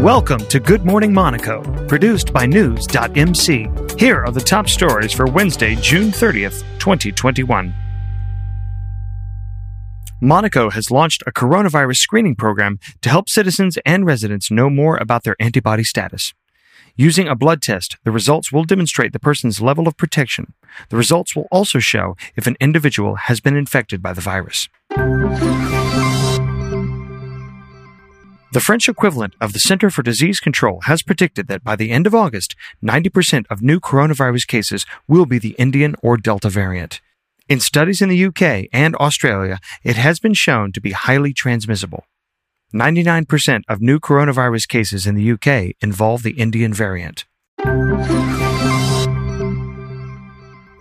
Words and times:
Welcome 0.00 0.46
to 0.46 0.58
Good 0.58 0.86
Morning 0.86 1.12
Monaco, 1.12 1.60
produced 1.86 2.32
by 2.32 2.46
News.mc. 2.46 3.68
Here 3.98 4.24
are 4.24 4.30
the 4.30 4.40
top 4.40 4.66
stories 4.66 5.12
for 5.12 5.26
Wednesday, 5.26 5.74
June 5.74 6.10
30th, 6.10 6.62
2021. 6.78 7.74
Monaco 10.22 10.70
has 10.70 10.90
launched 10.90 11.22
a 11.26 11.32
coronavirus 11.32 11.98
screening 11.98 12.34
program 12.34 12.78
to 13.02 13.10
help 13.10 13.28
citizens 13.28 13.76
and 13.84 14.06
residents 14.06 14.50
know 14.50 14.70
more 14.70 14.96
about 14.96 15.24
their 15.24 15.36
antibody 15.38 15.84
status. 15.84 16.32
Using 16.96 17.28
a 17.28 17.36
blood 17.36 17.60
test, 17.60 17.98
the 18.02 18.10
results 18.10 18.50
will 18.50 18.64
demonstrate 18.64 19.12
the 19.12 19.20
person's 19.20 19.60
level 19.60 19.86
of 19.86 19.98
protection. 19.98 20.54
The 20.88 20.96
results 20.96 21.36
will 21.36 21.46
also 21.52 21.78
show 21.78 22.16
if 22.36 22.46
an 22.46 22.56
individual 22.58 23.16
has 23.16 23.40
been 23.40 23.54
infected 23.54 24.00
by 24.00 24.14
the 24.14 24.22
virus. 24.22 24.66
The 28.52 28.58
French 28.58 28.88
equivalent 28.88 29.36
of 29.40 29.52
the 29.52 29.60
Center 29.60 29.90
for 29.90 30.02
Disease 30.02 30.40
Control 30.40 30.80
has 30.86 31.04
predicted 31.04 31.46
that 31.46 31.62
by 31.62 31.76
the 31.76 31.92
end 31.92 32.04
of 32.08 32.16
August, 32.16 32.56
90% 32.82 33.44
of 33.48 33.62
new 33.62 33.78
coronavirus 33.78 34.48
cases 34.48 34.84
will 35.06 35.24
be 35.24 35.38
the 35.38 35.54
Indian 35.56 35.94
or 36.02 36.16
Delta 36.16 36.48
variant. 36.48 37.00
In 37.48 37.60
studies 37.60 38.02
in 38.02 38.08
the 38.08 38.24
UK 38.24 38.66
and 38.72 38.96
Australia, 38.96 39.60
it 39.84 39.94
has 39.94 40.18
been 40.18 40.34
shown 40.34 40.72
to 40.72 40.80
be 40.80 40.90
highly 40.90 41.32
transmissible. 41.32 42.06
99% 42.74 43.62
of 43.68 43.80
new 43.80 44.00
coronavirus 44.00 44.66
cases 44.66 45.06
in 45.06 45.14
the 45.14 45.30
UK 45.30 45.76
involve 45.80 46.24
the 46.24 46.32
Indian 46.32 46.74
variant. 46.74 47.26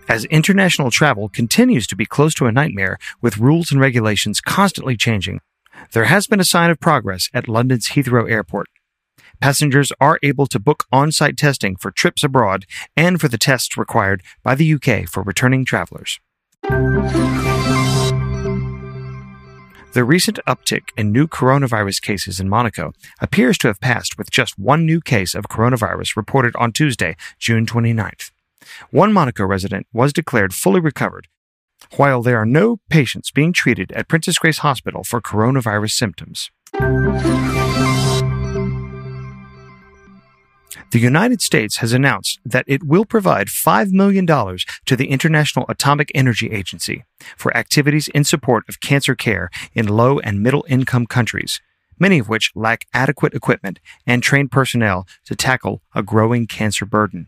As 0.08 0.26
international 0.26 0.90
travel 0.90 1.30
continues 1.30 1.86
to 1.86 1.96
be 1.96 2.08
close 2.08 2.34
to 2.34 2.48
a 2.48 2.52
nightmare 2.52 2.98
with 3.22 3.38
rules 3.38 3.72
and 3.72 3.80
regulations 3.80 4.42
constantly 4.42 4.98
changing, 4.98 5.40
there 5.94 6.06
has 6.06 6.28
been 6.28 6.40
a 6.40 6.46
sign 6.46 6.70
of 6.70 6.80
progress 6.80 7.30
at 7.34 7.48
London's 7.48 7.90
Heathrow 7.90 8.30
Airport. 8.30 8.68
Passengers 9.42 9.92
are 10.02 10.20
able 10.22 10.48
to 10.48 10.60
book 10.60 10.86
on 10.92 11.12
site 11.12 11.38
testing 11.38 11.76
for 11.76 11.92
trips 11.92 12.24
abroad 12.24 12.66
and 12.98 13.22
for 13.22 13.28
the 13.28 13.38
tests 13.38 13.78
required 13.78 14.22
by 14.44 14.56
the 14.56 14.74
UK 14.74 15.08
for 15.08 15.24
returning 15.24 15.64
travelers. 15.64 16.20
The 19.94 20.04
recent 20.04 20.40
uptick 20.48 20.90
in 20.98 21.12
new 21.12 21.28
coronavirus 21.28 22.02
cases 22.02 22.40
in 22.40 22.48
Monaco 22.48 22.92
appears 23.22 23.58
to 23.60 23.68
have 23.68 23.80
passed 23.80 24.18
with 24.18 24.30
just 24.30 24.60
one 24.60 24.86
new 24.86 25.02
case 25.02 25.34
of 25.34 25.46
coronavirus 25.46 26.16
reported 26.16 26.56
on 26.58 26.72
Tuesday, 26.72 27.16
June 27.40 27.66
29th. 27.66 28.32
One 28.92 29.12
Monaco 29.12 29.46
resident 29.46 29.88
was 29.92 30.14
declared 30.14 30.54
fully 30.54 30.80
recovered 30.80 31.28
while 31.96 32.22
there 32.22 32.38
are 32.38 32.46
no 32.46 32.80
patients 32.90 33.32
being 33.32 33.54
treated 33.54 33.92
at 33.94 34.08
Princess 34.08 34.38
Grace 34.38 34.60
Hospital 34.60 35.04
for 35.04 35.22
coronavirus 35.22 35.92
symptoms. 35.92 36.50
The 40.92 41.00
United 41.00 41.42
States 41.42 41.78
has 41.78 41.94
announced 41.94 42.40
that 42.44 42.66
it 42.68 42.84
will 42.84 43.06
provide 43.06 43.48
$5 43.48 43.92
million 43.92 44.26
to 44.26 44.96
the 44.96 45.10
International 45.10 45.66
Atomic 45.70 46.12
Energy 46.16 46.50
Agency 46.50 47.04
for 47.38 47.56
activities 47.56 48.08
in 48.08 48.24
support 48.24 48.64
of 48.68 48.80
cancer 48.80 49.14
care 49.14 49.52
in 49.76 49.88
low 49.88 50.18
and 50.20 50.42
middle 50.42 50.66
income 50.68 51.06
countries, 51.06 51.62
many 52.00 52.18
of 52.18 52.28
which 52.28 52.52
lack 52.56 52.88
adequate 52.92 53.36
equipment 53.36 53.80
and 54.08 54.24
trained 54.24 54.52
personnel 54.52 55.08
to 55.26 55.36
tackle 55.36 55.84
a 55.94 56.02
growing 56.02 56.48
cancer 56.48 56.86
burden. 56.86 57.28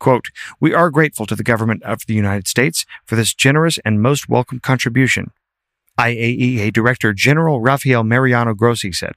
Quote, 0.00 0.30
We 0.58 0.74
are 0.74 0.90
grateful 0.90 1.26
to 1.26 1.36
the 1.36 1.44
government 1.44 1.84
of 1.84 2.06
the 2.06 2.14
United 2.14 2.48
States 2.48 2.84
for 3.04 3.14
this 3.14 3.34
generous 3.34 3.78
and 3.84 4.02
most 4.02 4.28
welcome 4.28 4.58
contribution. 4.58 5.30
IAEA 5.98 6.72
Director 6.72 7.12
General 7.12 7.60
Rafael 7.60 8.02
Mariano 8.02 8.54
Grossi 8.54 8.90
said, 8.90 9.16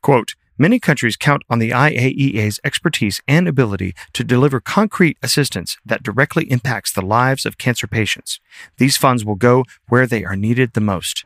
quote, 0.00 0.34
Many 0.56 0.80
countries 0.80 1.16
count 1.16 1.42
on 1.48 1.58
the 1.60 1.70
IAEA's 1.70 2.58
expertise 2.64 3.20
and 3.28 3.46
ability 3.46 3.94
to 4.12 4.24
deliver 4.24 4.60
concrete 4.60 5.16
assistance 5.22 5.76
that 5.84 6.02
directly 6.02 6.50
impacts 6.50 6.92
the 6.92 7.02
lives 7.02 7.46
of 7.46 7.58
cancer 7.58 7.86
patients. 7.86 8.40
These 8.76 8.96
funds 8.96 9.24
will 9.24 9.36
go 9.36 9.64
where 9.88 10.06
they 10.06 10.24
are 10.24 10.34
needed 10.34 10.72
the 10.72 10.80
most. 10.80 11.24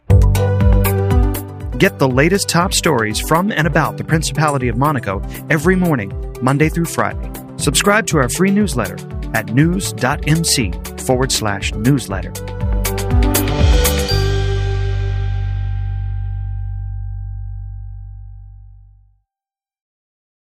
Get 1.78 1.98
the 1.98 2.08
latest 2.08 2.48
top 2.50 2.74
stories 2.74 3.18
from 3.18 3.50
and 3.52 3.66
about 3.66 3.96
the 3.96 4.04
Principality 4.04 4.68
of 4.68 4.76
Monaco 4.76 5.22
every 5.48 5.76
morning, 5.76 6.12
Monday 6.42 6.68
through 6.68 6.84
Friday. 6.84 7.31
Subscribe 7.62 8.08
to 8.08 8.18
our 8.18 8.28
free 8.28 8.50
newsletter 8.50 8.96
at 9.34 9.54
news.mc 9.54 10.72
forward 11.06 11.30
slash 11.30 11.72
newsletter. 11.74 12.32